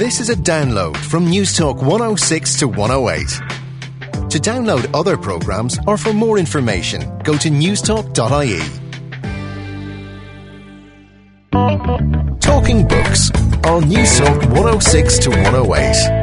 [0.00, 4.30] This is a download from Newstalk 106 to 108.
[4.30, 8.62] To download other programmes or for more information, go to newstalk.ie.
[12.40, 13.30] Talking Books
[13.66, 16.19] on Newstalk 106 to 108.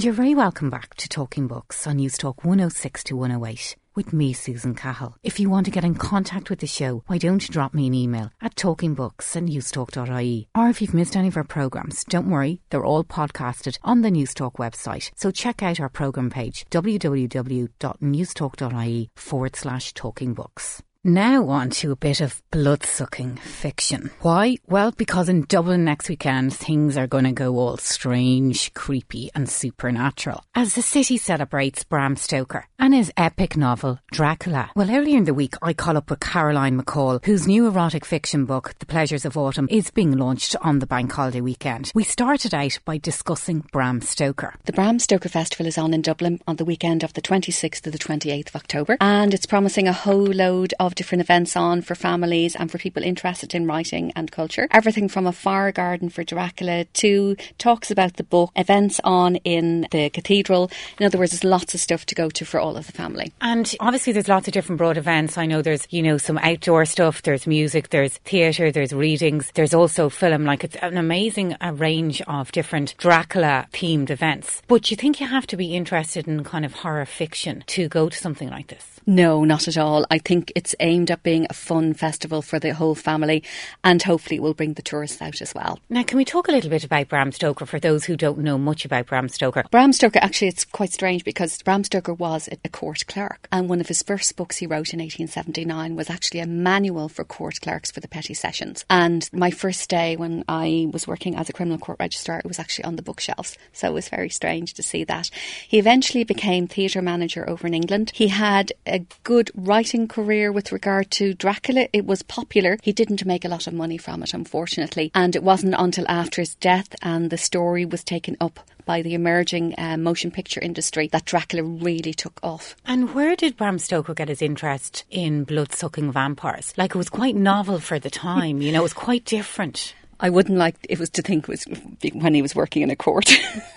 [0.00, 4.32] And you're very welcome back to Talking Books on Newstalk 106 to 108 with me,
[4.32, 5.14] Susan Cahill.
[5.22, 7.86] If you want to get in contact with the show, why don't you drop me
[7.86, 10.48] an email at talkingbooks at newstalk.ie.
[10.54, 14.08] Or if you've missed any of our programmes, don't worry, they're all podcasted on the
[14.08, 15.10] Newstalk website.
[15.16, 20.80] So check out our programme page, www.newstalk.ie forward slash talkingbooks.
[21.02, 24.10] Now on to a bit of blood-sucking fiction.
[24.20, 24.56] Why?
[24.66, 29.48] Well, because in Dublin next weekend, things are going to go all strange, creepy and
[29.48, 34.72] supernatural as the city celebrates Bram Stoker and his epic novel, Dracula.
[34.76, 38.44] Well, earlier in the week, I caught up with Caroline McCall, whose new erotic fiction
[38.44, 41.92] book, The Pleasures of Autumn, is being launched on the bank holiday weekend.
[41.94, 44.54] We started out by discussing Bram Stoker.
[44.66, 47.90] The Bram Stoker Festival is on in Dublin on the weekend of the 26th to
[47.90, 51.94] the 28th of October, and it's promising a whole load of different events on for
[51.94, 54.68] families and for people interested in writing and culture.
[54.70, 59.86] Everything from a fire garden for Dracula to talks about the book, events on in
[59.90, 60.70] the cathedral.
[60.98, 63.32] In other words, there's lots of stuff to go to for all of the family.
[63.40, 65.38] And obviously, there's lots of different broad events.
[65.38, 69.74] I know there's, you know, some outdoor stuff, there's music, there's theatre, there's readings, there's
[69.74, 70.44] also film.
[70.44, 74.62] Like, it's an amazing range of different Dracula themed events.
[74.68, 78.08] But you think you have to be interested in kind of horror fiction to go
[78.08, 78.99] to something like this?
[79.06, 80.06] No, not at all.
[80.10, 83.42] I think it's aimed at being a fun festival for the whole family
[83.82, 85.78] and hopefully it will bring the tourists out as well.
[85.88, 88.58] Now, can we talk a little bit about Bram Stoker for those who don't know
[88.58, 89.64] much about Bram Stoker?
[89.70, 93.80] Bram Stoker, actually, it's quite strange because Bram Stoker was a court clerk and one
[93.80, 97.90] of his first books he wrote in 1879 was actually a manual for court clerks
[97.90, 98.84] for the petty sessions.
[98.90, 102.58] And my first day when I was working as a criminal court registrar, it was
[102.58, 103.56] actually on the bookshelves.
[103.72, 105.30] So it was very strange to see that.
[105.66, 108.12] He eventually became theatre manager over in England.
[108.14, 111.88] He had a good writing career with regard to Dracula.
[111.92, 112.78] It was popular.
[112.82, 115.10] He didn't make a lot of money from it, unfortunately.
[115.14, 119.14] And it wasn't until after his death and the story was taken up by the
[119.14, 122.74] emerging uh, motion picture industry that Dracula really took off.
[122.84, 126.74] And where did Bram Stoker get his interest in blood sucking vampires?
[126.76, 129.94] Like it was quite novel for the time, you know, it was quite different.
[130.20, 131.64] I wouldn't like it was to think was
[132.12, 133.30] when he was working in a court.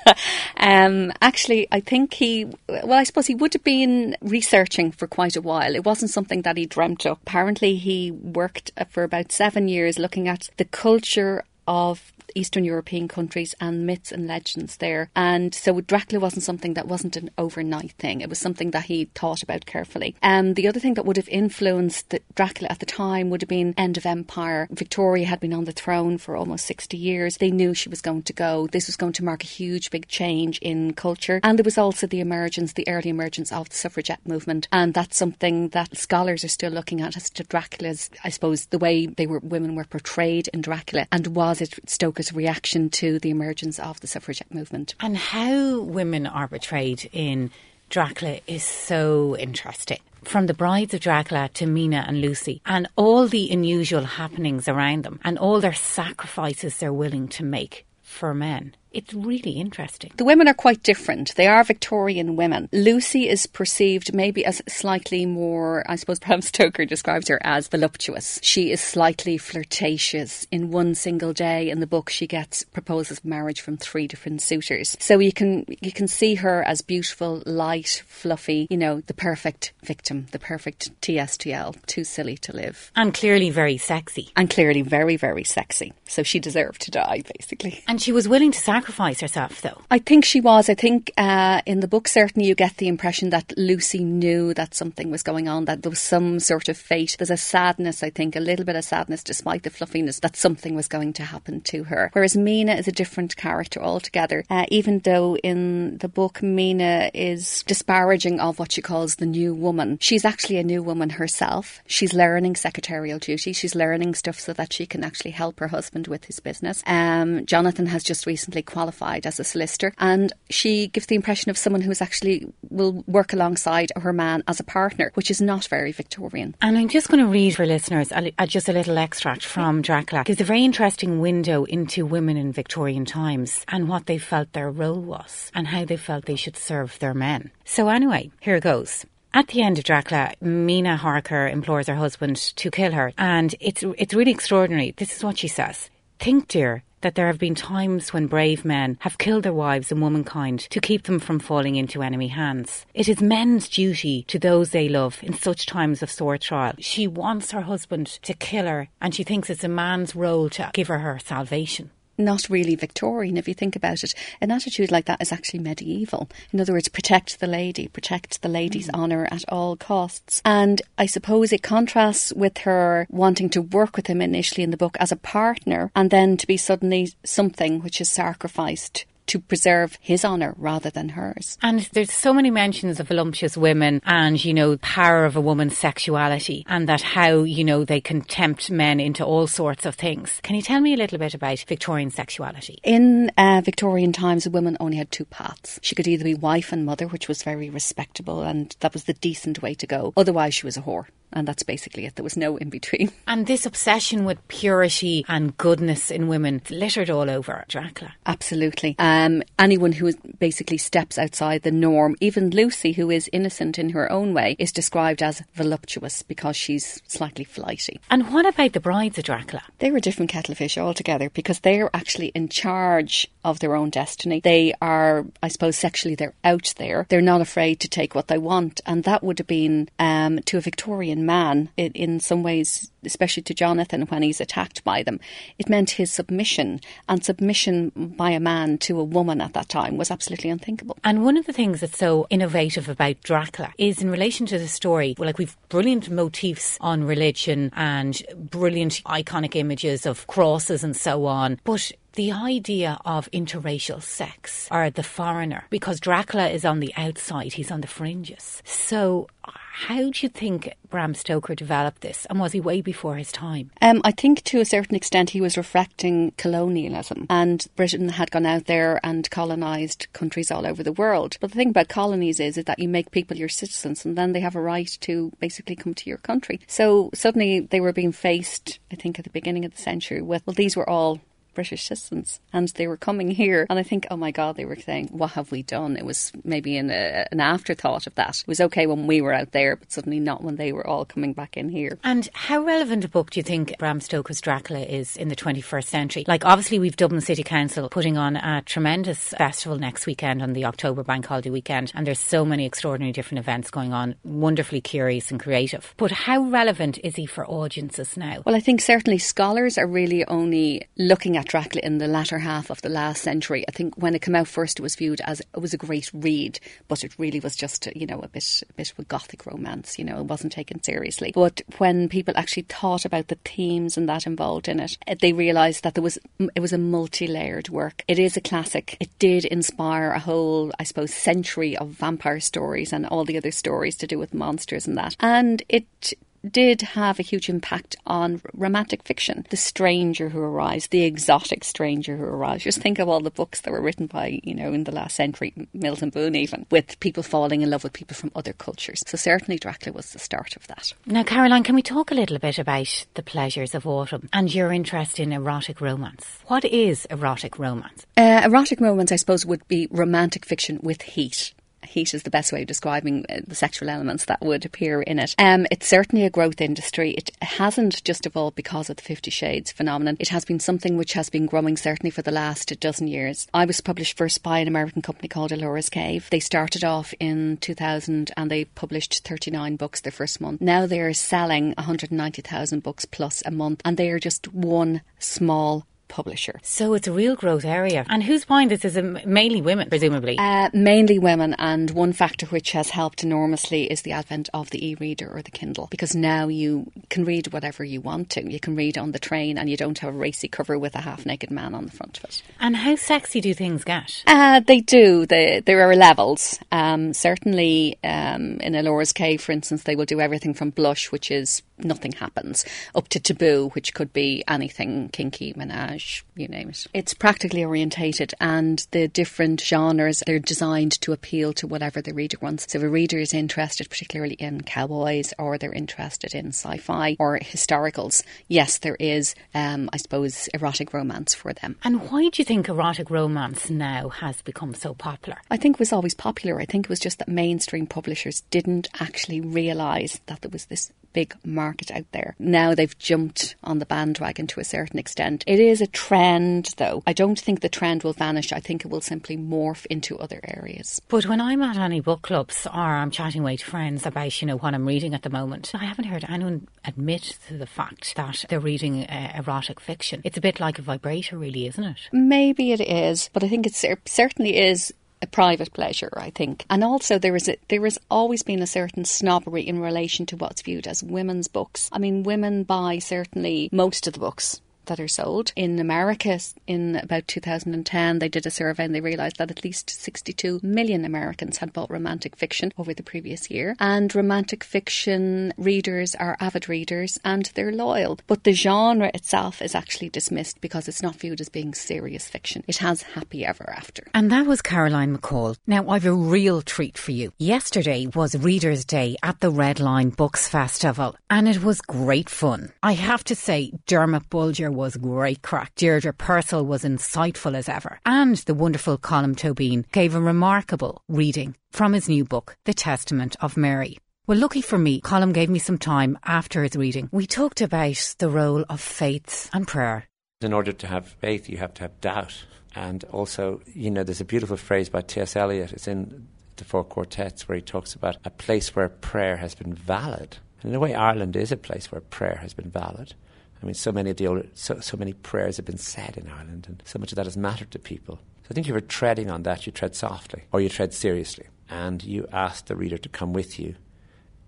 [0.57, 5.35] um, actually, I think he, well, I suppose he would have been researching for quite
[5.35, 5.75] a while.
[5.75, 7.19] It wasn't something that he dreamt up.
[7.21, 13.55] Apparently, he worked for about seven years looking at the culture of Eastern European countries
[13.59, 15.09] and myths and legends there.
[15.15, 18.21] And so Dracula wasn't something that wasn't an overnight thing.
[18.21, 20.15] It was something that he thought about carefully.
[20.23, 23.49] Um, the other thing that would have influenced the Dracula at the time would have
[23.49, 24.67] been end of empire.
[24.71, 27.37] Victoria had been on the throne for almost 60 years.
[27.37, 28.67] They knew she was going to go.
[28.67, 31.39] This was going to mark a huge big change in culture.
[31.43, 34.67] And there was also the emergence, the early emergence of the suffragette movement.
[34.71, 38.79] And that's something that scholars are still looking at as to Dracula's, I suppose, the
[38.79, 41.07] way they were women were portrayed in Dracula.
[41.11, 44.95] And was it Stoker's reaction to the emergence of the suffragette movement.
[44.99, 47.51] And how women are portrayed in
[47.89, 49.99] Dracula is so interesting.
[50.23, 55.03] From the brides of Dracula to Mina and Lucy, and all the unusual happenings around
[55.03, 58.75] them, and all their sacrifices they're willing to make for men.
[58.93, 60.11] It's really interesting.
[60.17, 61.33] The women are quite different.
[61.35, 62.69] They are Victorian women.
[62.71, 68.39] Lucy is perceived maybe as slightly more, I suppose Bram Stoker describes her as voluptuous.
[68.43, 70.45] She is slightly flirtatious.
[70.51, 74.95] In one single day in the book, she gets proposes marriage from three different suitors.
[74.99, 79.73] So you can you can see her as beautiful, light, fluffy, you know, the perfect
[79.81, 82.91] victim, the perfect TSTL, too silly to live.
[82.95, 84.29] And clearly very sexy.
[84.35, 85.93] And clearly very, very sexy.
[86.05, 87.83] So she deserved to die, basically.
[87.87, 89.81] And she was willing to sacrifice sacrifice herself, though?
[89.89, 90.69] I think she was.
[90.69, 94.75] I think uh, in the book, certainly you get the impression that Lucy knew that
[94.75, 97.15] something was going on, that there was some sort of fate.
[97.17, 100.75] There's a sadness, I think, a little bit of sadness, despite the fluffiness, that something
[100.75, 102.09] was going to happen to her.
[102.11, 104.43] Whereas Mina is a different character altogether.
[104.49, 109.53] Uh, even though in the book, Mina is disparaging of what she calls the new
[109.53, 111.81] woman, she's actually a new woman herself.
[111.87, 113.53] She's learning secretarial duty.
[113.53, 116.83] She's learning stuff so that she can actually help her husband with his business.
[116.85, 121.57] Um, Jonathan has just recently qualified as a solicitor, and she gives the impression of
[121.57, 122.37] someone who's actually
[122.69, 126.55] will work alongside her man as a partner, which is not very Victorian.
[126.61, 128.11] And I'm just going to read for listeners
[128.47, 130.23] just a little extract from Dracula.
[130.27, 134.71] It's a very interesting window into women in Victorian times and what they felt their
[134.71, 137.51] role was and how they felt they should serve their men.
[137.65, 139.05] So anyway, here it goes.
[139.35, 143.83] At the end of Dracula, Mina Harker implores her husband to kill her, and it's
[143.97, 144.93] it's really extraordinary.
[144.95, 148.97] This is what she says: "Think, dear, that there have been times when brave men
[149.01, 152.85] have killed their wives and womankind to keep them from falling into enemy hands.
[152.93, 156.73] It is men's duty to those they love in such times of sore trial.
[156.79, 160.71] She wants her husband to kill her, and she thinks it's a man's role to
[160.73, 164.13] give her her salvation not really Victorian if you think about it.
[164.41, 166.29] An attitude like that is actually medieval.
[166.51, 168.99] In other words, protect the lady, protect the lady's mm.
[168.99, 170.41] honour at all costs.
[170.45, 174.77] And I suppose it contrasts with her wanting to work with him initially in the
[174.77, 179.97] book as a partner and then to be suddenly something which is sacrificed to preserve
[180.01, 181.57] his honour rather than hers.
[181.61, 185.77] And there's so many mentions of voluptuous women and, you know, power of a woman's
[185.77, 190.39] sexuality and that how, you know, they can tempt men into all sorts of things.
[190.43, 192.79] Can you tell me a little bit about Victorian sexuality?
[192.83, 195.79] In uh, Victorian times, a woman only had two paths.
[195.81, 199.13] She could either be wife and mother, which was very respectable and that was the
[199.13, 200.13] decent way to go.
[200.15, 201.05] Otherwise, she was a whore.
[201.33, 202.15] And that's basically it.
[202.15, 203.11] There was no in between.
[203.25, 208.13] And this obsession with purity and goodness in women littered all over Dracula.
[208.25, 208.95] Absolutely.
[208.99, 214.11] Um, anyone who basically steps outside the norm, even Lucy, who is innocent in her
[214.11, 217.99] own way, is described as voluptuous because she's slightly flighty.
[218.11, 219.63] And what about the brides of Dracula?
[219.79, 223.89] They were different kettle of fish altogether because they're actually in charge of their own
[223.89, 224.41] destiny.
[224.41, 227.05] They are, I suppose, sexually they're out there.
[227.09, 230.57] They're not afraid to take what they want, and that would have been um, to
[230.57, 235.19] a Victorian man, in some ways, especially to Jonathan when he's attacked by them,
[235.57, 236.79] it meant his submission.
[237.09, 240.97] And submission by a man to a woman at that time was absolutely unthinkable.
[241.03, 244.67] And one of the things that's so innovative about Dracula is in relation to the
[244.67, 251.25] story, like we've brilliant motifs on religion and brilliant iconic images of crosses and so
[251.25, 251.59] on.
[251.63, 257.53] But the idea of interracial sex or the foreigner, because Dracula is on the outside,
[257.53, 258.61] he's on the fringes.
[258.65, 263.31] So, how do you think Bram Stoker developed this, and was he way before his
[263.31, 263.71] time?
[263.81, 268.45] Um, I think to a certain extent he was reflecting colonialism, and Britain had gone
[268.45, 271.37] out there and colonised countries all over the world.
[271.41, 274.33] But the thing about colonies is, is that you make people your citizens, and then
[274.33, 276.59] they have a right to basically come to your country.
[276.67, 280.45] So suddenly they were being faced, I think, at the beginning of the century with,
[280.45, 281.19] well, these were all
[281.53, 283.65] British citizens, and they were coming here.
[283.69, 286.31] And I think, oh my God, they were saying, "What have we done?" It was
[286.43, 288.39] maybe an, uh, an afterthought of that.
[288.39, 291.05] It was okay when we were out there, but suddenly not when they were all
[291.05, 291.97] coming back in here.
[292.03, 295.85] And how relevant a book do you think Bram Stoker's Dracula is in the 21st
[295.85, 296.25] century?
[296.27, 300.65] Like, obviously, we've Dublin City Council putting on a tremendous festival next weekend on the
[300.65, 305.31] October Bank Holiday weekend, and there's so many extraordinary different events going on, wonderfully curious
[305.31, 305.93] and creative.
[305.97, 308.41] But how relevant is he for audiences now?
[308.45, 312.69] Well, I think certainly scholars are really only looking at Dracula in the latter half
[312.69, 313.65] of the last century.
[313.67, 316.09] I think when it came out first, it was viewed as it was a great
[316.13, 319.45] read, but it really was just you know a bit a bit of a gothic
[319.45, 319.97] romance.
[319.97, 321.31] You know, it wasn't taken seriously.
[321.33, 325.83] But when people actually thought about the themes and that involved in it, they realised
[325.83, 326.17] that there was
[326.55, 328.03] it was a multi-layered work.
[328.07, 328.97] It is a classic.
[328.99, 333.51] It did inspire a whole, I suppose, century of vampire stories and all the other
[333.51, 335.15] stories to do with monsters and that.
[335.19, 336.13] And it
[336.49, 339.45] did have a huge impact on romantic fiction.
[339.49, 342.63] The stranger who arrives, the exotic stranger who arrives.
[342.63, 345.15] Just think of all the books that were written by, you know, in the last
[345.15, 349.01] century, Mills and Boon even, with people falling in love with people from other cultures.
[349.07, 350.93] So certainly Dracula was the start of that.
[351.05, 354.71] Now, Caroline, can we talk a little bit about the pleasures of autumn and your
[354.71, 356.39] interest in erotic romance?
[356.47, 358.05] What is erotic romance?
[358.17, 361.53] Uh, erotic romance, I suppose, would be romantic fiction with heat
[361.85, 365.19] heat is the best way of describing uh, the sexual elements that would appear in
[365.19, 365.35] it.
[365.37, 367.11] Um, it's certainly a growth industry.
[367.11, 370.17] It hasn't just evolved because of the Fifty Shades phenomenon.
[370.19, 373.47] It has been something which has been growing certainly for the last dozen years.
[373.53, 376.27] I was published first by an American company called Ellora's Cave.
[376.29, 380.61] They started off in 2000 and they published 39 books their first month.
[380.61, 385.85] Now they are selling 190,000 books plus a month and they are just one small
[386.13, 386.59] publisher.
[386.61, 388.05] So it's a real growth area.
[388.07, 388.85] And who's buying this?
[388.85, 390.37] Is mainly women, presumably?
[390.37, 391.55] Uh, mainly women.
[391.57, 395.41] And one factor which has helped enormously is the advent of the e reader or
[395.41, 398.49] the Kindle because now you can read whatever you want to.
[398.49, 401.01] You can read on the train and you don't have a racy cover with a
[401.01, 402.43] half naked man on the front of it.
[402.59, 404.23] And how sexy do things get?
[404.27, 405.25] Uh, they do.
[405.25, 406.59] They, there are levels.
[406.71, 411.31] Um, certainly um, in Ellora's Cave, for instance, they will do everything from blush, which
[411.31, 416.02] is nothing happens, up to taboo, which could be anything kinky, menage,
[416.35, 416.87] you name it.
[416.93, 422.37] It's practically orientated, and the different genres they're designed to appeal to whatever the reader
[422.41, 422.71] wants.
[422.71, 427.39] So if a reader is interested, particularly in cowboys, or they're interested in sci-fi or
[427.39, 431.75] historicals, yes, there is, um, I suppose, erotic romance for them.
[431.83, 435.37] And why do you think erotic romance now has become so popular?
[435.49, 436.59] I think it was always popular.
[436.59, 440.91] I think it was just that mainstream publishers didn't actually realise that there was this
[441.13, 442.35] big market out there.
[442.39, 445.43] Now they've jumped on the bandwagon to a certain extent.
[445.47, 447.03] It is a trend, though.
[447.07, 448.51] I don't think the trend will vanish.
[448.51, 451.01] I think it will simply morph into other areas.
[451.07, 454.57] But when I'm at any book clubs or I'm chatting to friends about, you know,
[454.57, 458.45] what I'm reading at the moment, I haven't heard anyone admit to the fact that
[458.49, 460.21] they're reading uh, erotic fiction.
[460.23, 462.09] It's a bit like a vibrator, really, isn't it?
[462.11, 466.65] Maybe it is, but I think it certainly is a private pleasure, I think.
[466.69, 470.37] And also there is a, there has always been a certain snobbery in relation to
[470.37, 471.89] what's viewed as women's books.
[471.91, 475.51] I mean, women buy certainly most of the books that are sold.
[475.55, 479.89] In America, in about 2010, they did a survey and they realised that at least
[479.89, 483.75] 62 million Americans had bought romantic fiction over the previous year.
[483.79, 488.19] And romantic fiction readers are avid readers and they're loyal.
[488.27, 492.63] But the genre itself is actually dismissed because it's not viewed as being serious fiction.
[492.67, 494.07] It has happy ever after.
[494.13, 495.57] And that was Caroline McCall.
[495.67, 497.31] Now, I've a real treat for you.
[497.37, 502.71] Yesterday was Reader's Day at the Red Line Books Festival, and it was great fun.
[502.81, 505.73] I have to say, Dermot Bulger was great crack.
[505.75, 507.99] Deirdre Purcell was insightful as ever.
[508.05, 513.35] And the wonderful Colm Tóibín gave a remarkable reading from his new book, The Testament
[513.41, 513.97] of Mary.
[514.25, 517.09] Well, lucky for me, Colm gave me some time after his reading.
[517.11, 520.05] We talked about the role of faith and prayer.
[520.39, 522.45] In order to have faith, you have to have doubt.
[522.75, 525.35] And also, you know, there's a beautiful phrase by T.S.
[525.35, 525.73] Eliot.
[525.73, 529.73] It's in the Four Quartets where he talks about a place where prayer has been
[529.73, 530.37] valid.
[530.61, 533.15] And in a way, Ireland is a place where prayer has been valid.
[533.63, 536.29] I mean, so many of the older, so, so many prayers have been said in
[536.29, 538.17] Ireland, and so much of that has mattered to people.
[538.43, 541.45] So I think if you're treading on that, you tread softly, or you tread seriously,
[541.69, 543.75] and you ask the reader to come with you.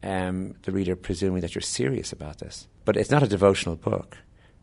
[0.03, 2.67] Um, the reader presuming that you're serious about this.
[2.83, 4.17] But it's not a devotional book,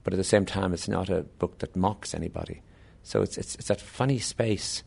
[0.04, 2.60] but at the same time, it's not a book that mocks anybody.
[3.02, 4.82] So it's, it's, it's that funny space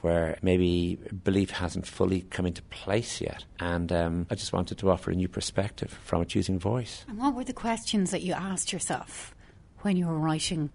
[0.00, 3.44] where maybe belief hasn't fully come into place yet.
[3.58, 7.04] And um, I just wanted to offer a new perspective from a choosing voice.
[7.08, 9.34] And what were the questions that you asked yourself
[9.80, 10.70] when you were writing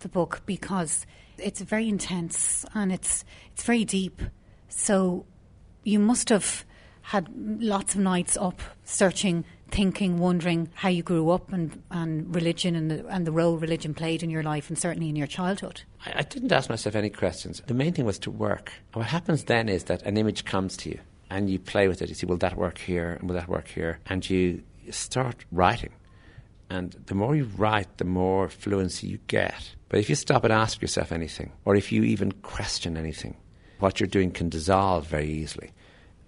[0.00, 0.42] the book?
[0.46, 1.06] Because
[1.38, 4.20] it's very intense and it's it's very deep.
[4.68, 5.24] So
[5.84, 6.64] you must have
[7.02, 12.76] had lots of nights up searching thinking, wondering how you grew up and, and religion
[12.76, 15.82] and the, and the role religion played in your life and certainly in your childhood?
[16.04, 17.62] I, I didn't ask myself any questions.
[17.66, 18.72] The main thing was to work.
[18.92, 22.02] And what happens then is that an image comes to you and you play with
[22.02, 22.08] it.
[22.08, 23.98] You see, will that work here and will that work here?
[24.06, 25.92] And you start writing.
[26.70, 29.74] And the more you write, the more fluency you get.
[29.88, 33.36] But if you stop and ask yourself anything, or if you even question anything,
[33.78, 35.70] what you're doing can dissolve very easily.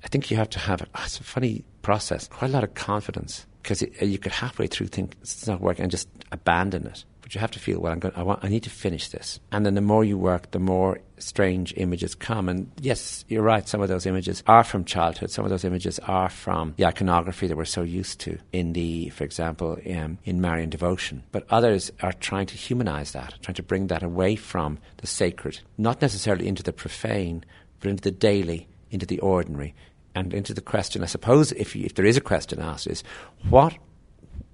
[0.05, 2.75] I think you have to have oh, it's a funny process, quite a lot of
[2.75, 7.05] confidence because you could halfway through think it's not working and just abandon it.
[7.21, 7.93] But you have to feel well.
[7.93, 8.15] I'm going.
[8.17, 8.43] I want.
[8.43, 9.39] I need to finish this.
[9.53, 12.49] And then the more you work, the more strange images come.
[12.49, 13.69] And yes, you're right.
[13.69, 15.31] Some of those images are from childhood.
[15.31, 19.11] Some of those images are from the iconography that we're so used to in the,
[19.11, 21.23] for example, um, in Marian devotion.
[21.31, 25.61] But others are trying to humanize that, trying to bring that away from the sacred,
[25.77, 27.45] not necessarily into the profane,
[27.81, 29.75] but into the daily, into the ordinary,
[30.15, 33.05] and into the question, I suppose, if, you, if there is a question asked, is
[33.49, 33.77] what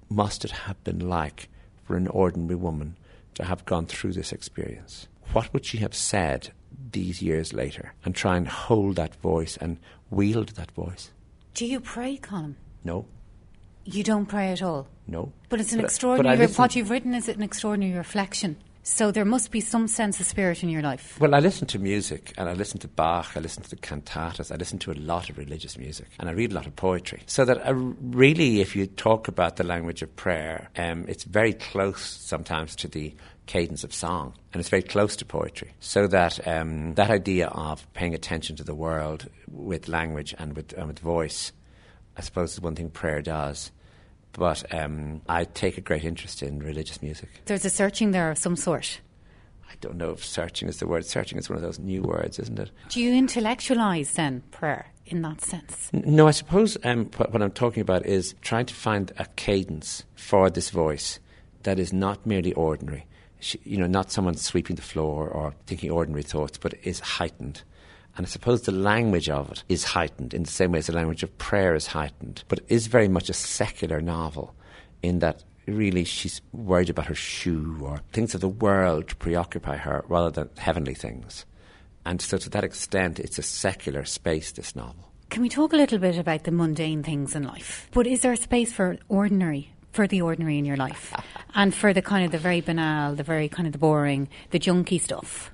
[0.09, 1.49] must it have been like
[1.83, 2.97] for an ordinary woman
[3.35, 5.07] to have gone through this experience?
[5.33, 6.51] What would she have said
[6.91, 7.93] these years later?
[8.03, 9.77] And try and hold that voice and
[10.09, 11.11] wield that voice.
[11.53, 12.55] Do you pray, Colm?
[12.83, 13.05] No.
[13.85, 14.87] You don't pray at all?
[15.07, 15.31] No.
[15.49, 16.47] But it's an but extraordinary.
[16.47, 20.61] what you've written is an extraordinary reflection so there must be some sense of spirit
[20.61, 21.19] in your life.
[21.19, 24.51] Well, I listen to music and I listen to Bach, I listen to the cantatas,
[24.51, 27.23] I listen to a lot of religious music and I read a lot of poetry.
[27.25, 31.53] So that I really, if you talk about the language of prayer, um, it's very
[31.53, 33.11] close sometimes to the
[33.47, 35.71] cadence of song, and it's very close to poetry.
[35.79, 40.73] So that um, that idea of paying attention to the world with language and with,
[40.73, 41.51] and with voice,
[42.17, 43.71] I suppose, is one thing prayer does
[44.37, 47.29] but um, I take a great interest in religious music.
[47.45, 49.01] There's a searching there of some sort.
[49.69, 51.05] I don't know if searching is the word.
[51.05, 52.71] Searching is one of those new words, isn't it?
[52.89, 55.89] Do you intellectualize then prayer in that sense?
[55.93, 60.03] No, I suppose um, what, what I'm talking about is trying to find a cadence
[60.15, 61.19] for this voice
[61.63, 63.05] that is not merely ordinary.
[63.39, 67.63] She, you know, not someone sweeping the floor or thinking ordinary thoughts, but is heightened
[68.17, 70.93] and I suppose the language of it is heightened in the same way as the
[70.93, 74.55] language of prayer is heightened, but it is very much a secular novel
[75.03, 80.05] in that really she's worried about her shoe or things of the world preoccupy her
[80.07, 81.45] rather than heavenly things.
[82.05, 85.11] And so to that extent, it's a secular space, this novel.
[85.29, 87.89] Can we talk a little bit about the mundane things in life?
[87.91, 91.13] But is there a space for ordinary for the ordinary in your life
[91.55, 94.59] and for the kind of the very banal, the very kind of the boring, the
[94.59, 95.51] junky stuff?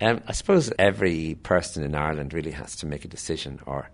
[0.00, 3.88] Um, I suppose every person in Ireland really has to make a decision, or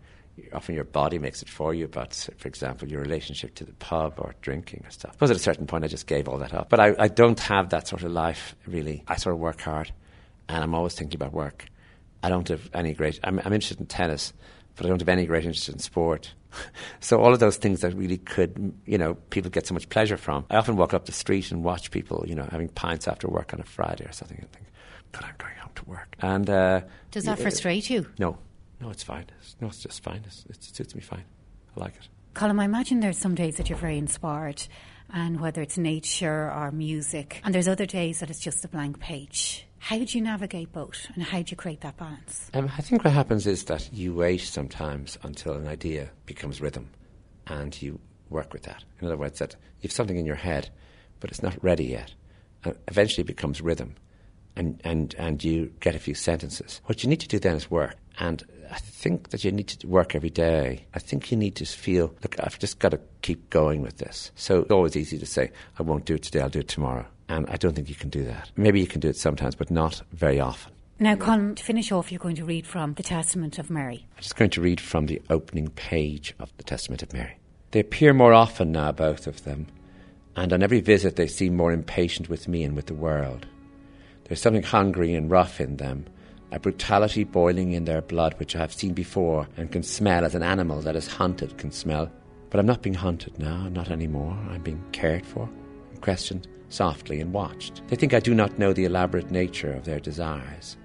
[0.53, 4.15] often your body makes it for you, but for example, your relationship to the pub
[4.19, 5.13] or drinking or stuff.
[5.13, 6.69] Because at a certain point, I just gave all that up.
[6.69, 9.05] But I, I don't have that sort of life, really.
[9.07, 9.93] I sort of work hard
[10.49, 11.67] and I'm always thinking about work.
[12.23, 14.33] I don't have any great, I'm, I'm interested in tennis,
[14.77, 16.35] but I don't have any great interest in sport.
[17.01, 20.17] so all of those things that really could, you know, people get so much pleasure
[20.17, 20.45] from.
[20.51, 23.55] I often walk up the street and watch people, you know, having pints after work
[23.55, 24.67] on a Friday or something and think,
[25.13, 26.17] God, I'm going home to work.
[26.21, 28.07] And uh, does that frustrate you?
[28.19, 28.39] No,
[28.81, 29.27] no, it's fine.
[29.41, 30.23] It's, no, it's just fine.
[30.27, 31.25] It's, it suits me fine.
[31.77, 32.09] I like it.
[32.35, 34.63] Colm, I imagine there's some days that you're very inspired,
[35.13, 39.01] and whether it's nature or music, and there's other days that it's just a blank
[39.01, 39.67] page.
[39.79, 42.51] How do you navigate both, and how do you create that balance?
[42.55, 46.89] Um, I think what happens is that you wait sometimes until an idea becomes rhythm,
[47.49, 47.99] and you
[48.29, 48.85] work with that.
[49.01, 50.69] In other words, that you have something in your head,
[51.19, 52.15] but it's not ready yet,
[52.63, 53.97] and eventually it becomes rhythm
[54.57, 56.81] and, and, and you get a few sentences.
[56.87, 57.97] What you need to do then is work.
[58.19, 60.85] And I think that you need to work every day.
[60.95, 64.31] I think you need to feel, look, I've just got to keep going with this.
[64.37, 67.07] So it's always easy to say, I won't do it today, I'll do it tomorrow.
[67.29, 68.51] And I don't think you can do that.
[68.57, 70.73] Maybe you can do it sometimes, but not very often.
[70.99, 74.07] Now, Colm, to finish off, you're going to read from the Testament of Mary.
[74.17, 77.39] I'm just going to read from the opening page of the Testament of Mary.
[77.71, 79.69] They appear more often now, both of them,
[80.37, 83.47] and on every visit they seem more impatient with me and with the world.
[84.31, 86.07] There's something hungry and rough in them,
[86.53, 90.37] a brutality boiling in their blood which I have seen before and can smell as
[90.37, 92.09] an animal that is hunted can smell.
[92.49, 94.31] But I'm not being hunted now, not any more.
[94.49, 95.51] I'm being cared for,
[96.01, 97.83] questioned softly and watched.
[97.89, 100.77] They think I do not know the elaborate nature of their desires,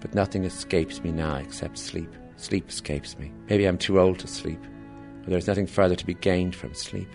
[0.00, 2.14] but nothing escapes me now except sleep.
[2.36, 3.32] Sleep escapes me.
[3.48, 4.62] Maybe I'm too old to sleep,
[5.22, 7.08] but there is nothing further to be gained from sleep.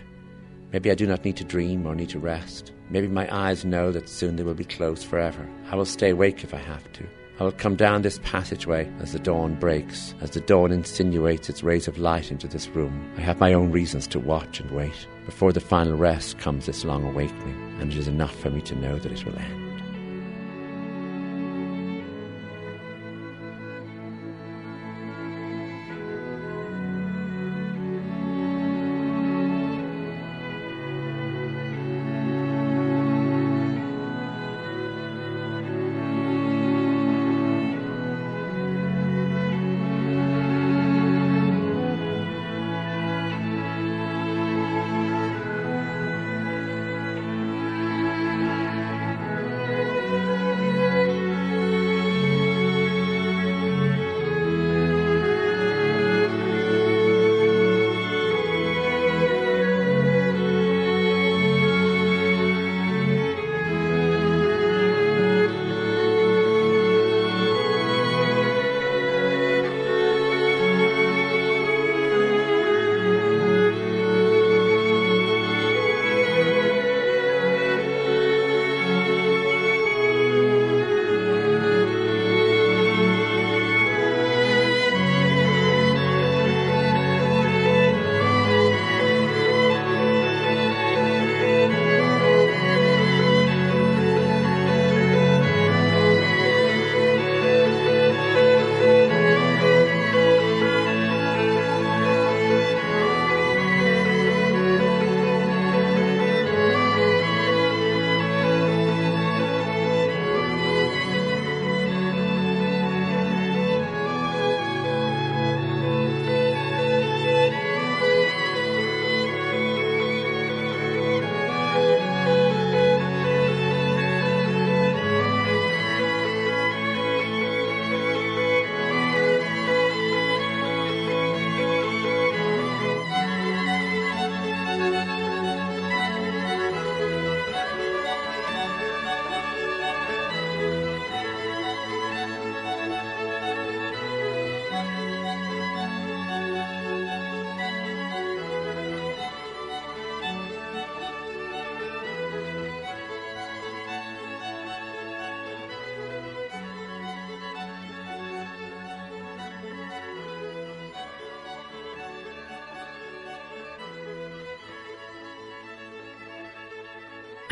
[0.72, 2.72] Maybe I do not need to dream or need to rest.
[2.90, 5.48] Maybe my eyes know that soon they will be closed forever.
[5.70, 7.06] I will stay awake if I have to.
[7.40, 11.62] I will come down this passageway as the dawn breaks, as the dawn insinuates its
[11.62, 13.12] rays of light into this room.
[13.16, 15.06] I have my own reasons to watch and wait.
[15.24, 18.74] Before the final rest comes this long awakening, and it is enough for me to
[18.74, 19.67] know that it will end.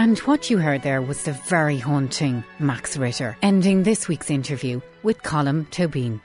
[0.07, 4.81] And what you heard there was the very haunting Max Richter, ending this week's interview
[5.03, 6.21] with Colm Tóibín.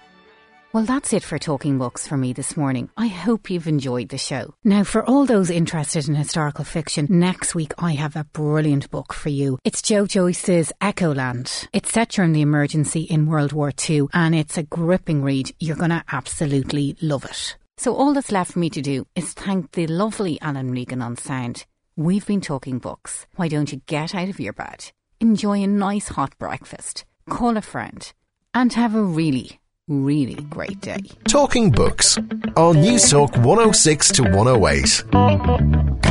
[0.71, 2.91] Well, that's it for Talking Books for me this morning.
[2.95, 4.53] I hope you've enjoyed the show.
[4.63, 9.13] Now, for all those interested in historical fiction, next week I have a brilliant book
[9.13, 9.57] for you.
[9.63, 11.67] It's Joe Joyce's Echoland.
[11.73, 15.55] It's set during the emergency in World War II and it's a gripping read.
[15.59, 17.57] You're going to absolutely love it.
[17.77, 21.17] So all that's left for me to do is thank the lovely Alan Regan on
[21.17, 21.65] sound.
[22.03, 23.27] We've been talking books.
[23.35, 27.61] Why don't you get out of your bed, enjoy a nice hot breakfast, call a
[27.61, 28.11] friend,
[28.55, 31.03] and have a really, really great day.
[31.27, 36.10] Talking Books on Newstalk 106 to 108.